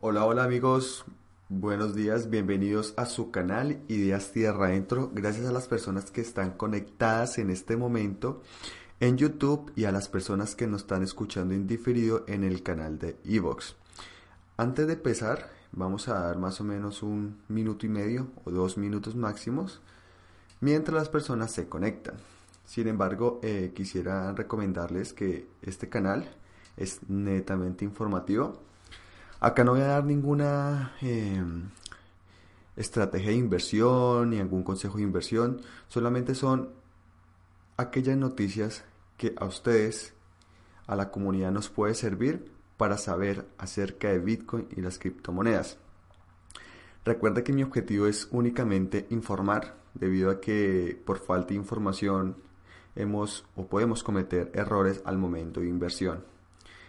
[0.00, 1.04] Hola, hola amigos,
[1.48, 5.10] buenos días, bienvenidos a su canal Ideas Tierra Adentro.
[5.12, 8.40] Gracias a las personas que están conectadas en este momento
[9.00, 13.00] en YouTube y a las personas que nos están escuchando en diferido en el canal
[13.00, 13.74] de Evox.
[14.56, 18.78] Antes de empezar, vamos a dar más o menos un minuto y medio o dos
[18.78, 19.80] minutos máximos
[20.60, 22.14] mientras las personas se conectan.
[22.64, 26.30] Sin embargo, eh, quisiera recomendarles que este canal
[26.76, 28.67] es netamente informativo.
[29.40, 31.68] Acá no voy a dar ninguna em,
[32.74, 36.70] estrategia de inversión ni algún consejo de inversión, solamente son
[37.76, 38.84] aquellas noticias
[39.16, 40.12] que a ustedes,
[40.88, 45.78] a la comunidad nos puede servir para saber acerca de Bitcoin y las criptomonedas.
[47.04, 52.36] Recuerda que mi objetivo es únicamente informar, debido a que por falta de información
[52.96, 56.24] hemos o podemos cometer errores al momento de inversión.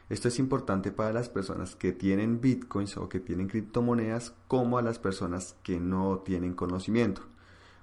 [0.10, 4.82] Esto es importante para las personas que tienen bitcoins o que tienen criptomonedas como a
[4.82, 7.22] las personas que no tienen conocimiento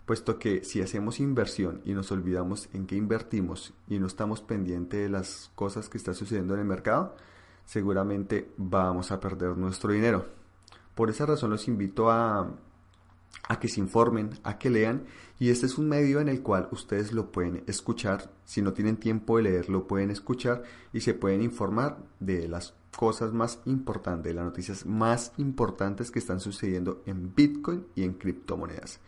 [0.06, 5.00] puesto que si hacemos inversión y nos olvidamos en qué invertimos y no estamos pendientes
[5.00, 7.16] de las cosas que están sucediendo en el mercado,
[7.64, 10.26] seguramente vamos a perder nuestro dinero.
[10.94, 12.48] Por esa razón los invito a,
[13.48, 15.04] a que se informen, a que lean
[15.38, 18.30] y este es un medio en el cual ustedes lo pueden escuchar.
[18.44, 22.74] Si no tienen tiempo de leer, lo pueden escuchar y se pueden informar de las
[22.96, 28.14] cosas más importantes, de las noticias más importantes que están sucediendo en Bitcoin y en
[28.14, 29.00] criptomonedas.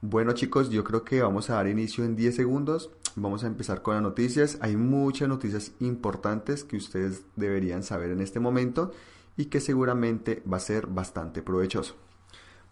[0.00, 2.90] Bueno chicos, yo creo que vamos a dar inicio en 10 segundos.
[3.14, 4.58] Vamos a empezar con las noticias.
[4.60, 8.92] Hay muchas noticias importantes que ustedes deberían saber en este momento
[9.36, 12.05] y que seguramente va a ser bastante provechoso.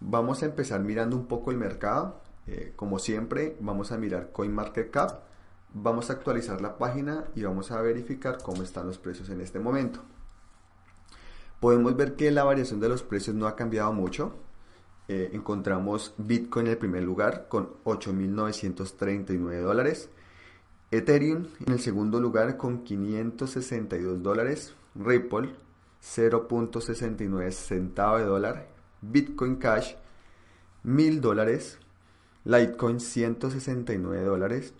[0.00, 2.20] Vamos a empezar mirando un poco el mercado.
[2.46, 5.22] Eh, como siempre, vamos a mirar CoinMarketCap.
[5.72, 9.58] Vamos a actualizar la página y vamos a verificar cómo están los precios en este
[9.58, 10.00] momento.
[11.58, 14.34] Podemos ver que la variación de los precios no ha cambiado mucho.
[15.08, 20.10] Eh, encontramos Bitcoin en el primer lugar con 8.939 dólares.
[20.90, 24.74] Ethereum en el segundo lugar con 562 dólares.
[24.94, 25.54] Ripple
[26.02, 28.73] 0.69 centavo de dólar.
[29.10, 29.94] Bitcoin Cash
[30.82, 31.78] 1000 dólares.
[32.44, 34.74] Litecoin 169 dólares.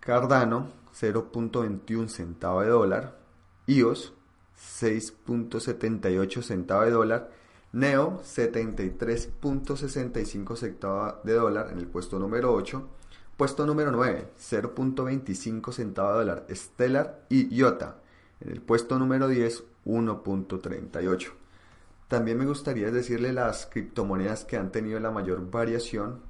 [0.00, 3.18] Cardano 0.21 centavo de dólar.
[3.66, 4.14] EOS
[4.56, 7.30] 6.78 centavo de dólar
[7.74, 12.88] Neo 73.65 centavos de dólar en el puesto número 8.
[13.36, 17.96] Puesto número 9, 0.25 centavos de dólar Stellar y IOTA.
[18.40, 21.32] En el puesto número 10, 1.38.
[22.08, 26.20] También me gustaría decirle las criptomonedas que han tenido la mayor variación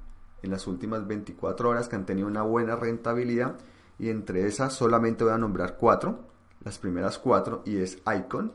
[0.41, 3.57] en las últimas 24 horas, que han tenido una buena rentabilidad.
[3.97, 6.27] Y entre esas solamente voy a nombrar cuatro.
[6.63, 8.51] Las primeras cuatro y es Icon,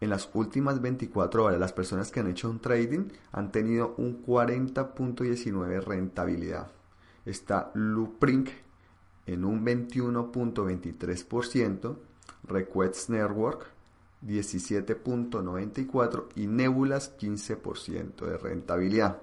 [0.00, 4.24] en las últimas 24 horas las personas que han hecho un trading han tenido un
[4.24, 6.68] 40.19 rentabilidad.
[7.24, 8.48] Está Loopring
[9.26, 11.96] en un 21.23%,
[12.44, 13.66] Request Network
[14.26, 19.18] 17.94% y Nebulas 15% de rentabilidad.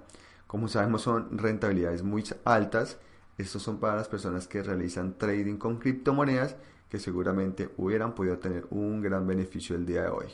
[0.47, 2.97] Como sabemos son rentabilidades muy altas.
[3.37, 6.55] Estos son para las personas que realizan trading con criptomonedas
[6.89, 10.27] que seguramente hubieran podido tener un gran beneficio el día de hoy.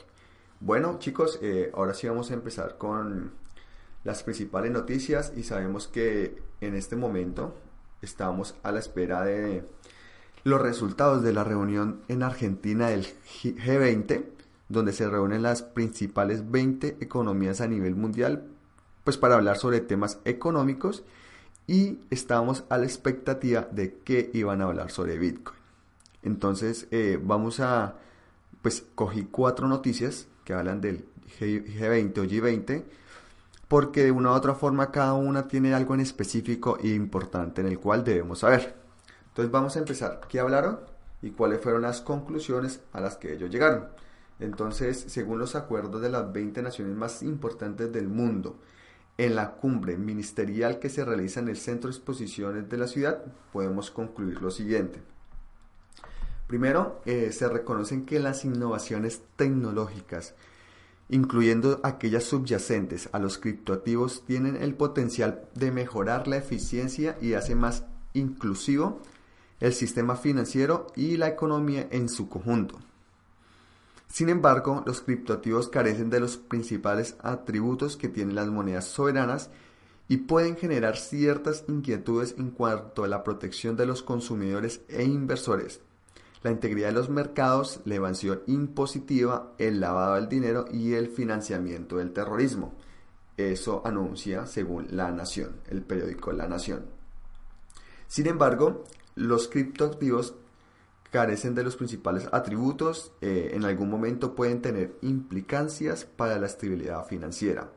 [0.60, 3.32] Bueno chicos, eh, ahora sí vamos a empezar con
[4.04, 7.56] las principales noticias y sabemos que en este momento
[8.00, 9.64] estamos a la espera de
[10.44, 13.06] los resultados de la reunión en Argentina del
[13.42, 14.24] G20,
[14.72, 18.44] donde se reúnen las principales 20 economías a nivel mundial,
[19.04, 21.04] pues para hablar sobre temas económicos
[21.66, 25.58] y estamos a la expectativa de que iban a hablar sobre Bitcoin.
[26.22, 27.96] Entonces eh, vamos a,
[28.62, 28.84] pues
[29.30, 31.04] cuatro noticias que hablan del
[31.38, 32.84] G20 o G20,
[33.68, 37.68] porque de una u otra forma cada una tiene algo en específico e importante en
[37.68, 38.74] el cual debemos saber.
[39.28, 40.20] Entonces vamos a empezar.
[40.28, 40.80] ¿Qué hablaron
[41.22, 44.01] y cuáles fueron las conclusiones a las que ellos llegaron?
[44.42, 48.58] Entonces, según los acuerdos de las 20 naciones más importantes del mundo,
[49.16, 53.22] en la cumbre ministerial que se realiza en el centro de exposiciones de la ciudad,
[53.52, 55.00] podemos concluir lo siguiente.
[56.48, 60.34] Primero, eh, se reconocen que las innovaciones tecnológicas,
[61.08, 67.54] incluyendo aquellas subyacentes a los criptoactivos, tienen el potencial de mejorar la eficiencia y hace
[67.54, 69.00] más inclusivo
[69.60, 72.80] el sistema financiero y la economía en su conjunto.
[74.12, 79.50] Sin embargo, los criptoactivos carecen de los principales atributos que tienen las monedas soberanas
[80.06, 85.80] y pueden generar ciertas inquietudes en cuanto a la protección de los consumidores e inversores
[86.42, 91.98] la integridad de los mercados, la evasión impositiva, el lavado del dinero y el financiamiento
[91.98, 92.74] del terrorismo.
[93.36, 96.84] Eso anuncia según La Nación, el periódico La Nación.
[98.08, 100.34] Sin embargo, los criptoactivos
[101.12, 107.04] carecen de los principales atributos, eh, en algún momento pueden tener implicancias para la estabilidad
[107.04, 107.70] financiera.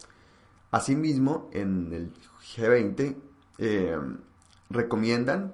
[0.72, 2.14] Asimismo, en el
[2.56, 3.16] G20
[3.58, 3.98] eh,
[4.70, 5.54] recomiendan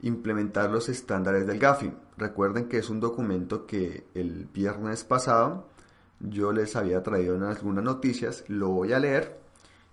[0.00, 1.92] implementar los estándares del GAFI.
[2.16, 5.66] Recuerden que es un documento que el viernes pasado
[6.20, 9.38] yo les había traído en algunas noticias, lo voy a leer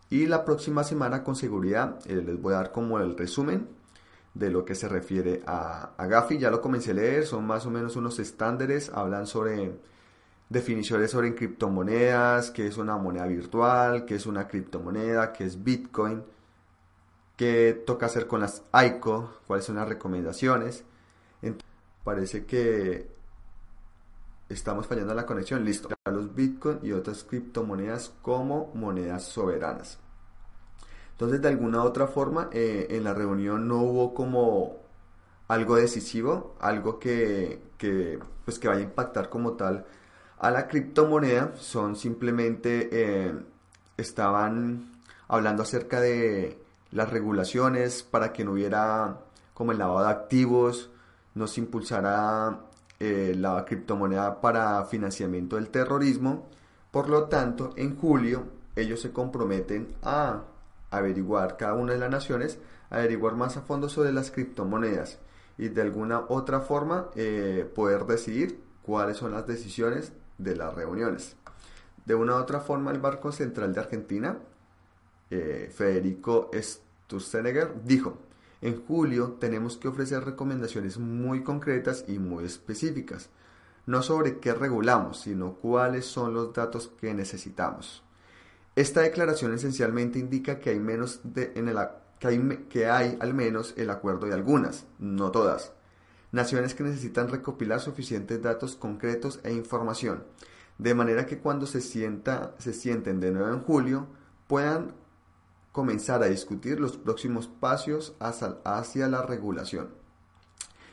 [0.09, 3.67] y la próxima semana con seguridad eh, les voy a dar como el resumen
[4.35, 6.37] de lo que se refiere a, a GAFI.
[6.37, 9.79] Ya lo comencé a leer, son más o menos unos estándares, hablan sobre
[10.49, 16.23] definiciones sobre criptomonedas, qué es una moneda virtual, qué es una criptomoneda, qué es Bitcoin,
[17.35, 20.83] qué toca hacer con las ICO, cuáles son las recomendaciones.
[22.03, 23.09] parece que
[24.49, 25.65] estamos fallando la conexión.
[25.65, 25.89] Listo.
[26.05, 29.97] Los Bitcoin y otras criptomonedas como monedas soberanas.
[31.15, 34.77] Entonces, de alguna u otra forma, eh, en la reunión no hubo como
[35.47, 37.61] algo decisivo, algo que,
[38.43, 39.85] pues, que vaya a impactar como tal
[40.39, 41.53] a la criptomoneda.
[41.55, 43.33] Son simplemente, eh,
[43.97, 44.91] estaban
[45.29, 46.59] hablando acerca de
[46.91, 49.19] las regulaciones para que no hubiera
[49.53, 50.89] como el lavado de activos,
[51.33, 52.59] no se impulsara
[52.99, 56.47] eh, la criptomoneda para financiamiento del terrorismo.
[56.91, 58.43] Por lo tanto, en julio
[58.75, 60.43] ellos se comprometen a
[60.97, 62.59] averiguar cada una de las naciones,
[62.89, 65.19] averiguar más a fondo sobre las criptomonedas
[65.57, 71.35] y de alguna otra forma eh, poder decidir cuáles son las decisiones de las reuniones.
[72.05, 74.37] De una u otra forma, el Banco Central de Argentina,
[75.31, 78.17] eh, Federico Sturzenegger, dijo,
[78.61, 83.29] en julio tenemos que ofrecer recomendaciones muy concretas y muy específicas,
[83.85, 88.03] no sobre qué regulamos, sino cuáles son los datos que necesitamos.
[88.75, 91.21] Esta declaración esencialmente indica que hay, menos
[92.69, 95.71] que hay al menos el acuerdo de algunas, no todas,
[96.31, 100.25] naciones que necesitan recopilar suficientes datos concretos e información,
[100.77, 104.07] de manera que cuando se, sienta, se sienten de nuevo en julio
[104.47, 104.93] puedan
[105.71, 109.89] comenzar a discutir los próximos pasos hacia, la regulación.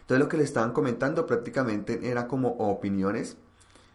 [0.01, 3.37] Entonces lo que le estaban comentando prácticamente era como opiniones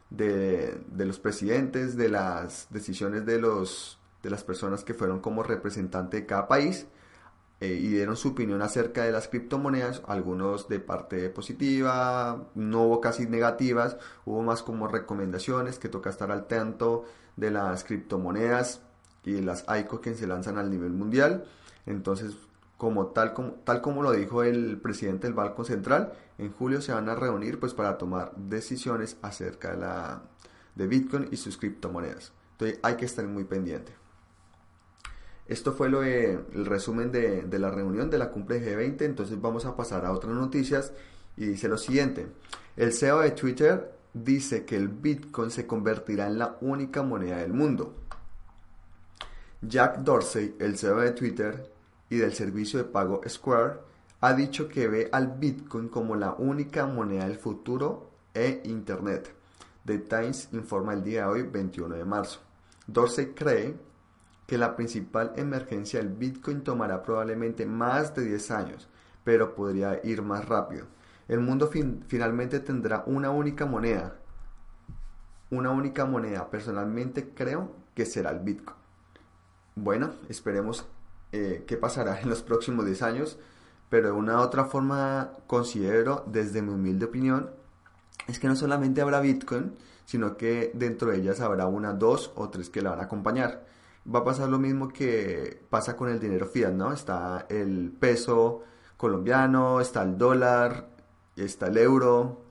[0.10, 6.18] de, los presidentes, de las decisiones de, los, de las personas que fueron como representante
[6.18, 6.88] de cada país
[7.60, 13.02] eh, y dieron su opinión acerca de las criptomonedas, algunos de parte positiva, no hubo
[13.02, 17.06] casi negativas, hubo más como recomendaciones que toca estar al tanto
[17.36, 18.82] de las criptomonedas
[19.24, 21.46] y las ICO que se lanzan al nivel mundial.
[21.86, 22.38] Entonces,
[22.78, 26.94] como tal, como tal como lo dijo el presidente del Banco Central, en julio se
[26.94, 30.22] van a reunir pues para tomar decisiones acerca
[30.76, 32.32] de Bitcoin y sus criptomonedas.
[32.52, 33.94] Entonces hay que estar muy pendiente.
[35.48, 39.02] Esto fue lo el resumen de, de, la reunión de la cumbre G20.
[39.04, 40.92] Entonces vamos a pasar a otras noticias
[41.38, 42.28] y dice lo siguiente.
[42.76, 47.54] El CEO de Twitter dice que el Bitcoin se convertirá en la única moneda del
[47.54, 47.96] mundo.
[49.62, 51.72] Jack Dorsey, el CEO de Twitter
[52.10, 53.80] y del servicio de pago Square,
[54.22, 59.34] ha dicho que ve al Bitcoin como la única moneda del futuro e Internet.
[59.86, 62.42] The Times informa el día de hoy, 21 de marzo.
[62.88, 63.76] Dorsey cree
[64.46, 68.90] que la principal emergencia del Bitcoin tomará probablemente más de 10 años,
[69.24, 70.86] pero podría ir más rápido.
[71.28, 71.70] El mundo
[72.08, 74.16] finalmente tendrá una única moneda.
[75.52, 76.50] Una única moneda.
[76.50, 78.78] Personalmente creo que será el Bitcoin.
[79.76, 80.88] Bueno, esperemos
[81.34, 83.38] eh, qué pasará en los próximos 10 años,
[83.90, 87.50] pero de una otra forma considero, desde mi humilde opinión,
[88.28, 89.74] es que no solamente habrá Bitcoin,
[90.06, 93.66] sino que dentro de ellas habrá una, dos o tres que la van a acompañar
[94.14, 96.94] va a pasar lo mismo que pasa con el dinero fiat, ¿no?
[96.94, 98.64] Está el peso
[98.96, 100.88] colombiano, está el dólar,
[101.36, 102.42] está el euro,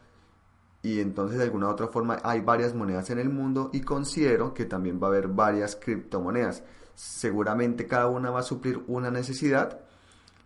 [0.83, 4.67] y entonces de alguna otra forma hay varias monedas en el mundo y considero que
[4.67, 6.63] también va a haber varias criptomonedas.
[6.95, 9.81] Seguramente cada una va a suplir una necesidad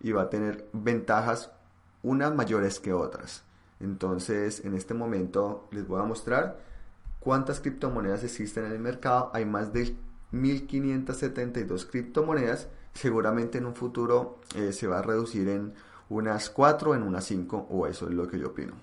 [0.01, 1.53] y va a tener ventajas
[2.03, 3.45] unas mayores que otras.
[3.81, 6.59] Entonces en este momento les voy a mostrar
[7.19, 9.31] cuántas criptomonedas existen en el mercado.
[9.35, 9.97] Hay más de
[10.33, 12.69] 1572 criptomonedas.
[12.95, 15.75] Seguramente en un futuro eh, se va a reducir en
[16.09, 18.75] unas 4, en unas 5, o eso es lo que yo opino.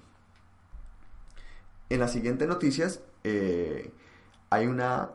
[1.90, 3.92] En las siguientes noticias eh,
[4.50, 5.10] hay una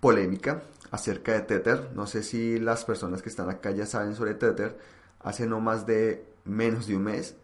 [0.00, 1.90] polémica acerca de Tether.
[1.94, 4.78] No sé si las personas que están acá ya saben sobre Tether.
[5.20, 7.34] Hace no más de menos de un mes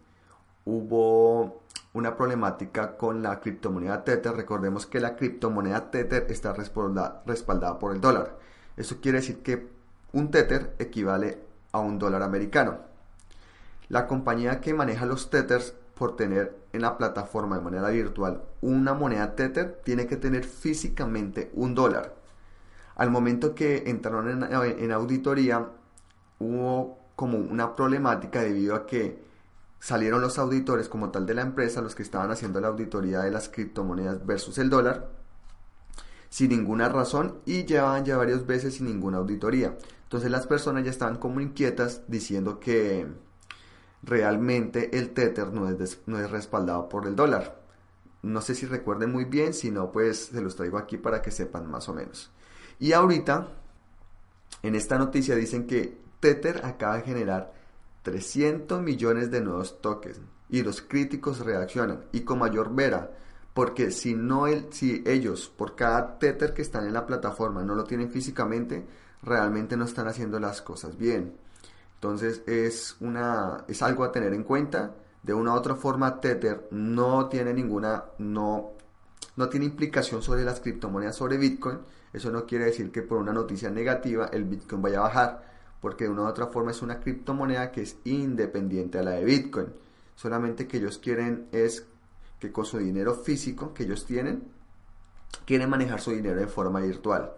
[0.65, 1.61] hubo
[1.93, 4.33] una problemática con la criptomoneda Tether.
[4.33, 8.37] Recordemos que la criptomoneda Tether está respaldada por el dólar.
[8.77, 9.67] Eso quiere decir que
[10.13, 11.39] un Tether equivale
[11.71, 12.77] a un dólar americano.
[13.89, 18.93] La compañía que maneja los Tethers por tener en la plataforma de manera virtual una
[18.93, 22.18] moneda Tether tiene que tener físicamente un dólar.
[22.99, 25.69] Al momento que entraron en, auditoría
[26.37, 29.23] hubo como una problemática debido a que
[29.79, 33.31] salieron los auditores como tal de la empresa, los que estaban haciendo la auditoría de
[33.31, 35.07] las criptomonedas versus el dólar,
[36.27, 39.77] sin ninguna razón y llevaban ya varias veces sin ninguna auditoría.
[40.03, 43.07] Entonces las personas ya estaban como inquietas diciendo que
[44.03, 47.61] realmente el Tether no es, no es respaldado por el dólar.
[48.23, 51.31] No sé si recuerden muy bien, si no, pues se los traigo aquí para que
[51.31, 52.29] sepan más o menos.
[52.79, 53.47] Y ahorita,
[54.63, 57.53] en esta noticia dicen que Tether acaba de generar
[58.03, 60.19] 300 millones de nuevos tokens
[60.49, 63.11] y los críticos reaccionan y con mayor vera
[63.53, 67.75] porque si no el, si ellos por cada Tether que están en la plataforma no
[67.75, 68.85] lo tienen físicamente
[69.21, 71.33] realmente no están haciendo las cosas bien.
[71.95, 74.95] Entonces es una es algo a tener en cuenta.
[75.23, 78.71] De una u otra forma Tether no tiene ninguna no
[79.35, 81.79] no tiene implicación sobre las criptomonedas sobre Bitcoin
[82.13, 85.49] eso no quiere decir que por una noticia negativa el Bitcoin vaya a bajar
[85.81, 89.23] porque de una u otra forma es una criptomoneda que es independiente a la de
[89.23, 89.67] Bitcoin.
[90.15, 91.85] Solamente que ellos quieren es
[92.39, 94.43] que con su dinero físico que ellos tienen,
[95.45, 97.31] quieren manejar su dinero de forma virtual.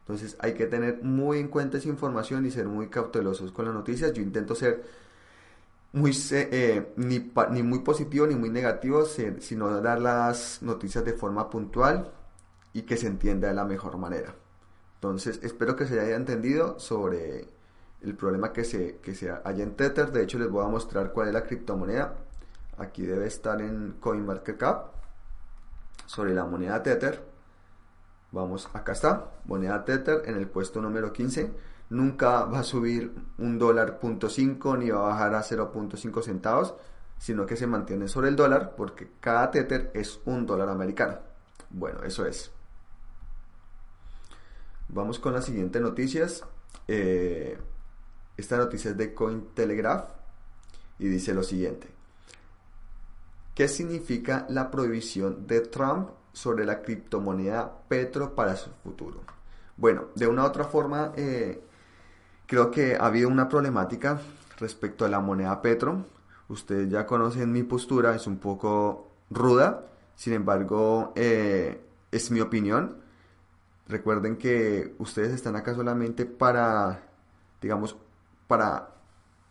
[0.00, 3.74] Entonces hay que tener muy en cuenta esa información y ser muy cautelosos con las
[3.74, 4.12] noticias.
[4.12, 4.84] Yo intento ser
[5.92, 11.48] muy, eh, ni, ni, muy positivo ni muy negativo, sino dar las noticias de forma
[11.48, 12.12] puntual
[12.76, 14.34] y que se entienda de la mejor manera.
[14.96, 17.48] Entonces espero que se haya entendido sobre
[18.02, 20.12] el problema que se, que se haya en Tether.
[20.12, 22.14] De hecho, les voy a mostrar cuál es la criptomoneda.
[22.76, 24.94] Aquí debe estar en CoinMarketCap.
[26.04, 27.24] Sobre la moneda Tether.
[28.32, 29.30] Vamos, acá está.
[29.46, 31.50] Moneda Tether en el puesto número 15.
[31.88, 36.74] Nunca va a subir un dólar punto cinco ni va a bajar a 0.5 centavos,
[37.16, 41.20] sino que se mantiene sobre el dólar porque cada Tether es un dólar americano.
[41.70, 42.52] Bueno, eso es.
[44.88, 46.44] Vamos con las siguientes noticias.
[46.88, 47.58] Eh,
[48.36, 50.08] esta noticia es de Cointelegraph
[50.98, 51.88] y dice lo siguiente.
[53.54, 59.22] ¿Qué significa la prohibición de Trump sobre la criptomoneda Petro para su futuro?
[59.76, 61.62] Bueno, de una u otra forma, eh,
[62.46, 64.20] creo que ha habido una problemática
[64.58, 66.04] respecto a la moneda Petro.
[66.48, 71.80] Ustedes ya conocen mi postura, es un poco ruda, sin embargo, eh,
[72.12, 73.05] es mi opinión.
[73.88, 77.02] Recuerden que ustedes están acá solamente para,
[77.60, 77.96] digamos,
[78.48, 78.94] para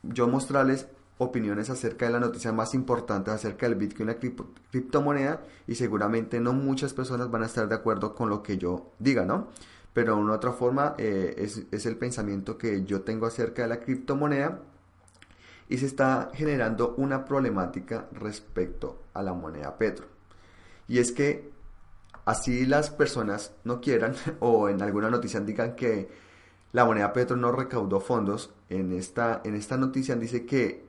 [0.03, 0.87] yo mostrarles
[1.17, 6.51] opiniones acerca de la noticia más importante acerca del Bitcoin la criptomoneda y seguramente no
[6.51, 9.47] muchas personas van a estar de acuerdo con lo que yo diga, ¿no?
[9.93, 13.69] Pero de una otra forma eh, es, es el pensamiento que yo tengo acerca de
[13.69, 14.59] la criptomoneda
[15.69, 20.07] y se está generando una problemática respecto a la moneda Petro.
[20.89, 21.54] Y es que
[22.25, 26.09] así las personas no quieran o en alguna noticia digan que
[26.73, 28.51] la moneda Petro no recaudó fondos.
[28.69, 30.85] En esta, en esta noticia dice que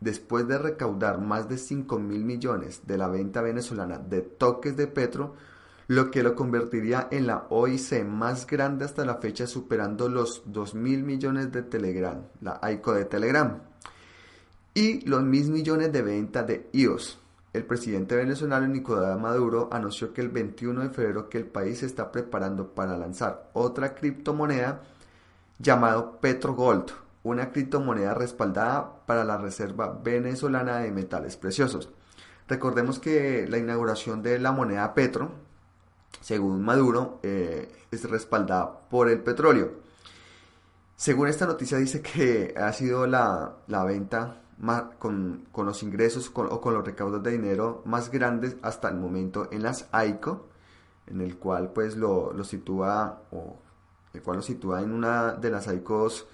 [0.00, 4.86] después de recaudar más de 5 mil millones de la venta venezolana de toques de
[4.86, 5.34] Petro,
[5.86, 10.74] lo que lo convertiría en la OIC más grande hasta la fecha, superando los 2
[10.74, 13.60] mil millones de Telegram, la ICO de Telegram,
[14.74, 17.18] y los mil millones de venta de IOS.
[17.58, 21.86] El presidente venezolano Nicolás Maduro anunció que el 21 de febrero que el país se
[21.86, 24.82] está preparando para lanzar otra criptomoneda
[25.58, 26.92] llamado Petrogold,
[27.24, 31.90] una criptomoneda respaldada para la Reserva Venezolana de Metales Preciosos.
[32.46, 35.32] Recordemos que la inauguración de la moneda Petro,
[36.20, 39.72] según Maduro, eh, es respaldada por el petróleo.
[40.94, 44.42] Según esta noticia dice que ha sido la, venta
[44.98, 49.62] con, los ingresos o con los recaudos de dinero más grandes hasta el momento en
[49.62, 50.48] las AICO,
[51.06, 53.56] en el cual pues lo, sitúa o
[54.12, 56.26] el cual lo sitúa en una de las ICOs,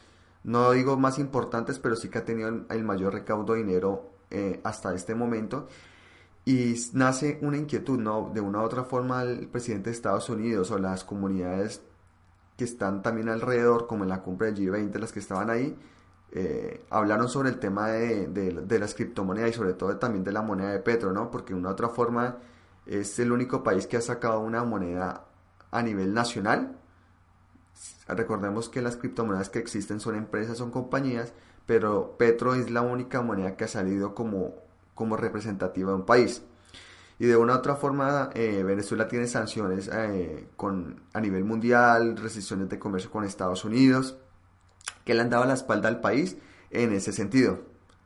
[0.45, 4.61] no digo más importantes, pero sí que ha tenido el, mayor recaudo de dinero eh,
[4.65, 5.69] hasta este momento.
[6.47, 8.31] Y nace una inquietud, ¿no?
[8.35, 11.83] De una u otra forma, el presidente de Estados Unidos o las comunidades
[12.59, 15.77] que están también alrededor, como en la cumbre del G20, las que estaban ahí,
[16.35, 20.43] eh, hablaron sobre el tema de, de, las criptomonedas y sobre todo también de la
[20.43, 21.31] moneda de Petro, ¿no?
[21.31, 22.39] Porque de una u otra forma
[22.87, 25.25] es el único país que ha sacado una moneda
[25.71, 26.77] a nivel nacional
[28.09, 31.33] Recordemos que las criptomonedas que existen son empresas, son compañías,
[31.67, 34.55] pero Petro es la única moneda que ha salido como,
[34.95, 36.43] como representativa de un país.
[37.19, 42.17] Y de una u otra forma, eh, Venezuela tiene sanciones eh, con, a nivel mundial,
[42.17, 44.17] restricciones de comercio con Estados Unidos,
[45.05, 46.37] que le han dado la espalda al país
[46.71, 47.61] en ese sentido.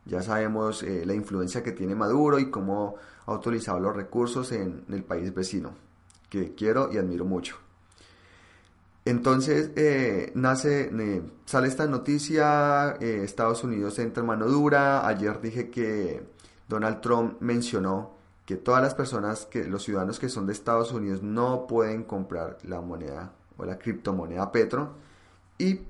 [0.05, 4.85] Ya sabemos eh, la influencia que tiene Maduro y cómo ha utilizado los recursos en,
[4.88, 5.75] el país vecino,
[6.31, 7.57] que quiero y admiro mucho.
[9.05, 9.71] Entonces
[10.35, 10.90] nace,
[11.47, 16.23] sale esta noticia, Estados Unidos entra en mano dura, ayer dije que
[16.69, 21.23] Donald Trump mencionó que todas las personas, que los ciudadanos que son de Estados Unidos
[21.23, 24.95] no pueden comprar la moneda o la criptomoneda Petro.
[25.59, 25.81] Y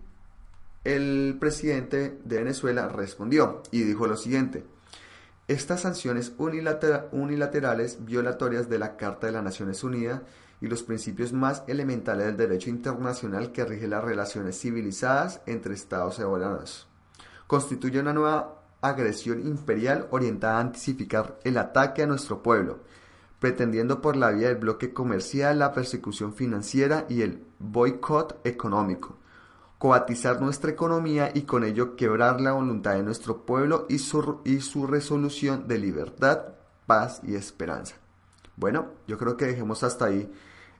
[0.94, 4.64] el presidente de Venezuela respondió y dijo lo siguiente.
[5.46, 10.22] Estas sanciones unilaterales violatorias de la Carta de las Naciones Unidas
[10.60, 16.16] y los principios más elementales del derecho internacional que rige las relaciones civilizadas entre Estados
[16.16, 16.88] soberanos
[17.48, 22.80] constituyen una nueva agresión imperial orientada a anticipicar el ataque a nuestro pueblo,
[23.40, 29.16] pretendiendo por la vía del bloque comercial la persecución financiera y el boicot económico,
[29.78, 34.60] coatizar nuestra economía y con ello quebrar la voluntad de nuestro pueblo y su, y
[34.60, 36.54] su resolución de libertad,
[36.86, 37.96] paz y esperanza.
[38.56, 40.30] Bueno, yo creo que dejemos hasta ahí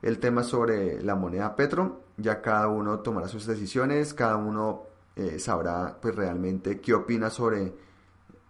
[0.03, 2.03] el tema sobre la moneda Petro.
[2.17, 4.83] Ya cada uno tomará sus decisiones, cada uno
[5.15, 7.75] eh, sabrá pues realmente qué opina sobre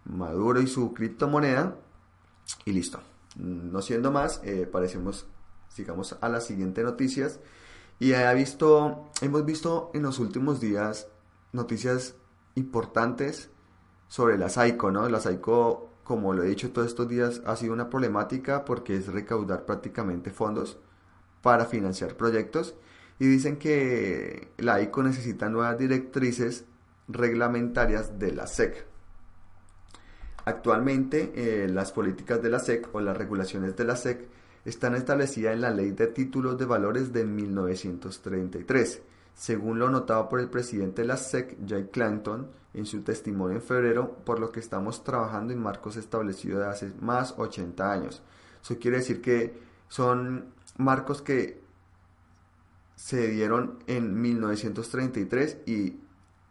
[0.04, 1.76] Maduro y su criptomoneda.
[2.64, 3.00] Y listo.
[3.36, 5.26] No siendo más, eh, parecemos,
[5.68, 7.40] sigamos a las siguientes noticias.
[8.00, 11.08] Y hemos visto en los últimos días
[11.52, 12.14] noticias
[12.54, 13.50] importantes
[14.06, 15.08] sobre la SAICO, ¿no?
[15.08, 19.08] La SAICO, como lo he dicho todos estos días, ha sido una problemática porque es
[19.08, 20.78] recaudar prácticamente fondos
[21.42, 22.76] para financiar proyectos.
[23.18, 26.66] Y dicen que la ICO necesita nuevas directrices
[27.08, 28.86] reglamentarias de la SEC.
[30.44, 34.28] Actualmente, eh, las políticas de la SEC o las regulaciones de la SEC
[34.68, 39.02] están establecidas en la Ley de Títulos de Valores de 1933,
[39.34, 43.62] según lo notado por el presidente de la SEC, Jay Clanton, en su testimonio en
[43.62, 48.22] febrero, por lo que estamos trabajando en marcos establecidos de hace más 80 años.
[48.62, 51.62] Eso quiere decir que son marcos que
[52.94, 55.96] se dieron en 1933 y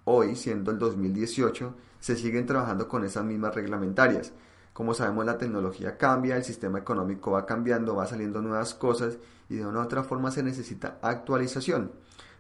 [0.06, 4.34] hoy, siendo el 2018, se siguen trabajando con esas mismas reglamentarias.
[4.78, 9.18] Como sabemos, la tecnología cambia, el sistema económico va cambiando, va saliendo nuevas cosas
[9.50, 11.94] y de una u otra forma se necesita actualización.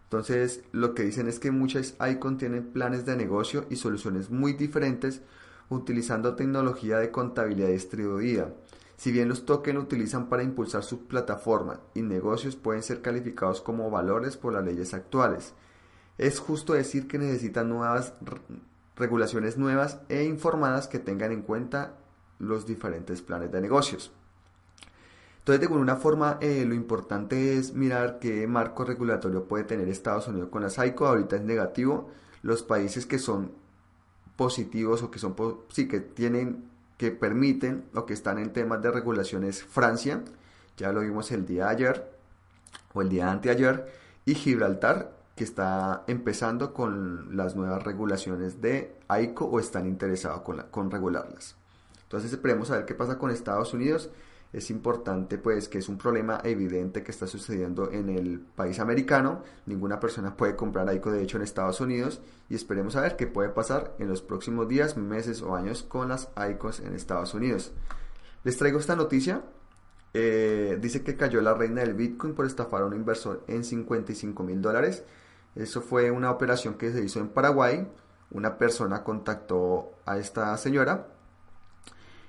[0.03, 4.53] Entonces, lo que dicen es que muchas ICON tienen planes de negocio y soluciones muy
[4.53, 5.23] diferentes
[5.69, 8.53] utilizando tecnología de contabilidad distribuida.
[8.97, 13.89] Si bien los tokens utilizan para impulsar su plataforma y negocios pueden ser calificados como
[13.89, 15.55] valores por las leyes actuales.
[16.19, 18.13] Es justo decir que necesitan nuevas
[18.95, 21.97] regulaciones nuevas e informadas que tengan en cuenta
[22.39, 24.11] los diferentes planes de negocios.
[25.47, 30.27] Entonces, de alguna forma, eh, lo importante es mirar qué marco regulatorio puede tener Estados
[30.27, 31.07] Unidos con la SAICO.
[31.07, 32.09] Ahorita es negativo.
[32.41, 33.53] Los países que son
[34.35, 35.35] positivos o que son,
[35.69, 40.21] sí, que tienen, que permiten o que están en temas de regulación es Francia.
[40.75, 42.11] Ya lo vimos el día de ayer
[42.93, 43.89] o el día anteayer.
[44.25, 50.91] Y Gibraltar, que está empezando con las nuevas regulaciones de AICO o están interesados con
[50.91, 51.55] regularlas.
[52.07, 54.09] Entonces esperemos a ver qué pasa con Estados Unidos.
[54.53, 59.43] Es importante pues que es un problema evidente que está sucediendo en el país americano.
[59.65, 63.27] Ninguna persona puede comprar AICO de hecho en Estados Unidos y esperemos a ver qué
[63.27, 67.73] puede pasar en los próximos días, meses o años con las AICOs en Estados Unidos.
[68.45, 69.43] Les traigo esta noticia.
[70.13, 74.43] Eh, dice que cayó la reina del Bitcoin por estafar a un inversor en 55
[74.43, 75.03] mil dólares.
[75.55, 77.85] Eso fue una operación que se hizo en Paraguay.
[78.31, 81.16] Una persona contactó a esta señora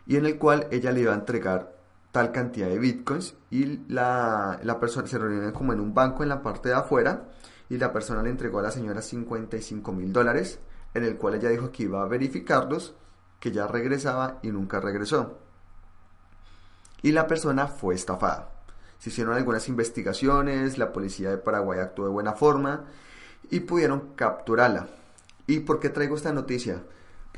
[0.09, 1.77] y en el cual ella le iba a entregar
[2.13, 6.43] tal cantidad de bitcoins y la, persona se reunió como en un banco en la
[6.43, 7.29] parte de afuera
[7.69, 10.61] y la persona le entregó a la señora 55 mil dólares
[10.95, 12.95] en el cual ella dijo que iba a verificarlos,
[13.39, 15.39] que ya regresaba y nunca regresó.
[17.03, 18.51] Y la persona fue estafada.
[18.99, 22.87] Se hicieron algunas investigaciones, la policía de Paraguay actuó de buena forma
[23.51, 24.89] y pudieron capturarla.
[25.47, 26.83] ¿Y por qué traigo esta noticia?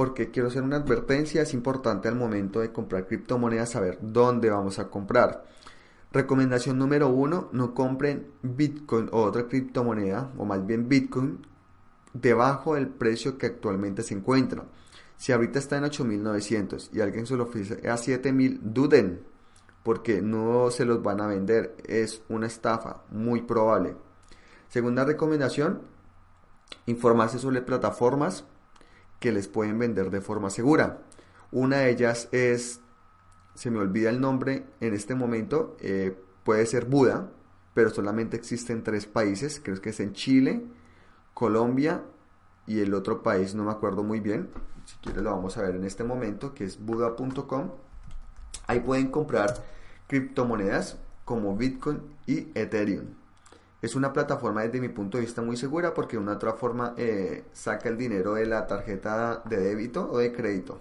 [0.00, 4.78] Porque quiero hacer una advertencia, es importante al momento de comprar criptomonedas saber dónde vamos
[4.78, 5.44] a comprar.
[6.10, 11.46] Recomendación número uno, no compren Bitcoin o otra criptomoneda, o más bien Bitcoin,
[12.14, 14.64] debajo del precio que actualmente se encuentra.
[15.18, 19.20] Si ahorita está en 8.900 y alguien se lo ofrece a 7.000, duden,
[19.82, 21.76] porque no se los van a vender.
[21.84, 23.96] Es una estafa, muy probable.
[24.68, 25.82] Segunda recomendación,
[26.86, 28.46] informarse sobre plataformas
[29.20, 31.02] que les pueden vender de forma segura.
[31.52, 32.80] Una de ellas es
[33.54, 37.30] se me olvida el nombre en este momento, eh, puede ser Buda,
[37.74, 40.64] pero solamente existe en tres países, creo que es en Chile,
[41.34, 42.02] Colombia
[42.66, 44.48] y el otro país no me acuerdo muy bien,
[44.86, 47.70] si quieres lo vamos a ver en este momento, que es buda.com.
[48.66, 49.54] Ahí pueden comprar
[50.06, 53.19] criptomonedas como Bitcoin y Ethereum.
[53.82, 56.94] Es una plataforma desde mi punto de vista muy segura porque de una otra forma
[56.98, 60.80] eh, saca el dinero de la tarjeta de débito o de crédito.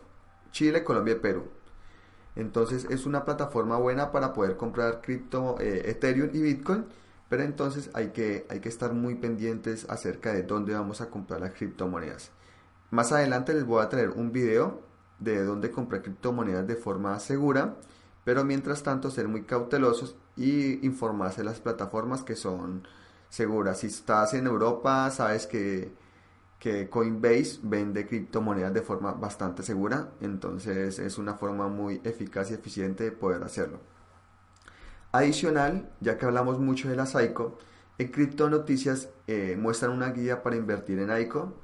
[0.52, 1.44] Chile, Colombia y Perú.
[2.36, 6.86] Entonces es una plataforma buena para poder comprar cripto, eh, Ethereum y Bitcoin,
[7.30, 11.42] pero entonces hay que, hay que estar muy pendientes acerca de dónde vamos a comprar
[11.42, 12.32] las criptomonedas.
[12.92, 14.82] Más adelante les voy a traer un video
[15.20, 17.76] de dónde comprar criptomonedas de forma segura,
[18.30, 22.88] pero mientras tanto ser muy cautelosos y informarse de las plataformas que son
[23.28, 23.80] seguras.
[23.80, 25.92] Si estás en Europa, sabes que
[26.60, 32.54] que Coinbase vende criptomonedas de forma bastante segura, entonces es una forma muy eficaz y
[32.54, 33.80] eficiente de poder hacerlo.
[35.12, 37.58] Adicional, ya que hablamos mucho de las ICO,
[37.98, 41.56] en Cripto Noticias eh, muestran una guía para invertir en ICO.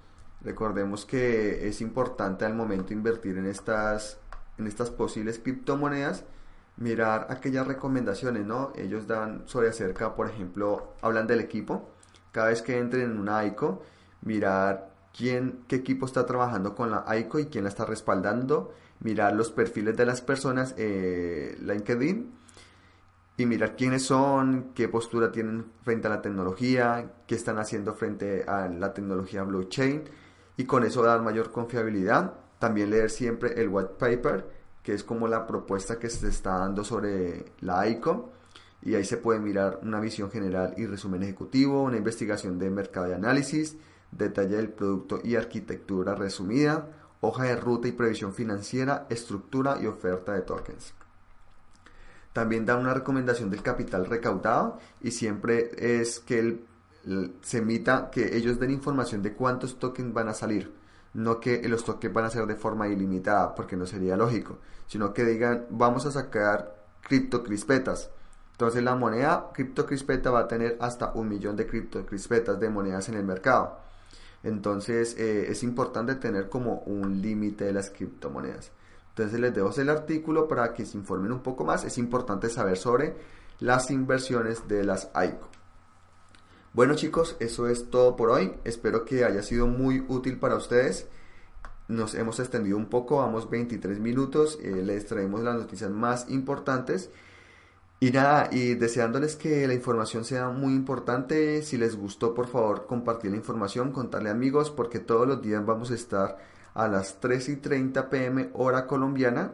[0.41, 4.17] Recordemos que es importante al momento invertir en estas,
[4.57, 6.25] en estas posibles criptomonedas
[6.77, 8.73] mirar aquellas recomendaciones, ¿no?
[8.75, 11.89] Ellos dan sobre acerca, por ejemplo, hablan del equipo.
[12.31, 13.83] Cada vez que entren en una ICO,
[14.21, 19.33] mirar quién, qué equipo está trabajando con la ICO y quién la está respaldando, mirar
[19.33, 22.33] los perfiles de las personas, eh, LinkedIn,
[23.37, 28.43] y mirar quiénes son, qué postura tienen frente a la tecnología, qué están haciendo frente
[28.47, 30.03] a la tecnología blockchain,
[30.57, 32.33] y con eso dar mayor confiabilidad.
[32.59, 34.49] También leer siempre el white paper,
[34.85, 38.31] que es como la propuesta que se está dando sobre la ICO.
[38.83, 43.07] Y ahí se puede mirar una visión general y resumen ejecutivo, una investigación de mercado
[43.07, 43.77] de análisis,
[44.11, 46.87] detalle del producto y arquitectura resumida,
[47.19, 50.93] hoja de ruta y previsión financiera, estructura y oferta de tokens.
[52.31, 56.63] También da una recomendación del capital recaudado y siempre es que
[57.41, 60.71] se emita que ellos den información de cuántos tokens van a salir,
[61.15, 65.13] no que los tokens van a ser de forma ilimitada, porque no sería lógico, sino
[65.13, 68.09] que digan vamos a sacar criptocrispetas.
[68.51, 73.15] Entonces la moneda criptocrispeta va a tener hasta un millón de criptocrispetas de monedas en
[73.15, 73.79] el mercado.
[74.43, 78.71] Entonces eh, es importante tener como un límite de las criptomonedas.
[79.09, 81.85] Entonces les dejo el artículo para que se informen un poco más.
[81.85, 83.15] Es importante saber sobre
[83.59, 85.54] las inversiones de las ICO.
[86.75, 88.51] Bueno chicos, eso es todo por hoy.
[88.65, 91.07] Espero que haya sido muy útil para ustedes.
[91.87, 94.59] Nos hemos extendido un poco, vamos 23 minutos.
[94.61, 97.11] Eh, les traemos las noticias más importantes.
[98.01, 102.87] Y nada, y deseándoles que la información sea muy importante, si les gustó por favor
[102.87, 106.39] compartir la información, contarle amigos, porque todos los días vamos a estar
[106.73, 109.53] a las 3 y 30 pm hora colombiana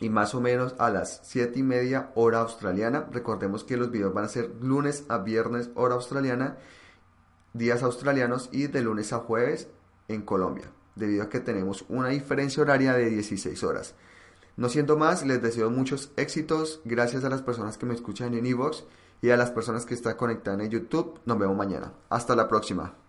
[0.00, 3.06] y más o menos a las 7 y media hora australiana.
[3.10, 6.58] Recordemos que los videos van a ser lunes a viernes hora australiana,
[7.52, 9.68] días australianos y de lunes a jueves
[10.08, 13.94] en Colombia, debido a que tenemos una diferencia horaria de 16 horas.
[14.56, 16.80] No siendo más, les deseo muchos éxitos.
[16.84, 18.84] Gracias a las personas que me escuchan en Evox
[19.20, 21.20] y a las personas que están conectadas en YouTube.
[21.26, 21.92] Nos vemos mañana.
[22.08, 23.05] Hasta la próxima.